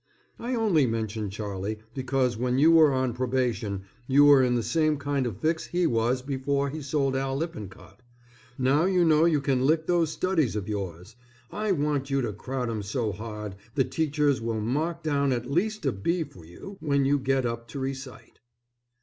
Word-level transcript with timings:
I 0.39 0.55
only 0.55 0.87
mention 0.87 1.29
Charlie 1.29 1.77
because 1.93 2.35
when 2.35 2.57
you 2.57 2.71
were 2.71 2.91
on 2.91 3.13
probation 3.13 3.83
you 4.07 4.25
were 4.25 4.41
in 4.41 4.55
the 4.55 4.63
same 4.63 4.97
kind 4.97 5.27
of 5.27 5.37
fix 5.37 5.67
he 5.67 5.85
was 5.85 6.23
before 6.23 6.71
he 6.71 6.81
sold 6.81 7.15
Al 7.15 7.37
Lippincott. 7.37 8.01
Now 8.57 8.85
you 8.85 9.05
know 9.05 9.25
you 9.25 9.39
can 9.39 9.63
lick 9.63 9.85
those 9.85 10.09
studies 10.11 10.55
of 10.55 10.67
yours. 10.67 11.15
I 11.51 11.71
want 11.71 12.09
you 12.09 12.19
to 12.21 12.33
crowd 12.33 12.67
'em 12.71 12.81
so 12.81 13.11
hard 13.11 13.55
the 13.75 13.83
teachers 13.83 14.41
will 14.41 14.59
mark 14.59 15.03
down 15.03 15.31
at 15.31 15.45
least 15.51 15.85
a 15.85 15.91
B 15.91 16.23
for 16.23 16.45
you 16.45 16.77
when 16.79 17.05
you 17.05 17.19
get 17.19 17.45
up 17.45 17.67
to 17.67 17.79
recite. 17.79 18.39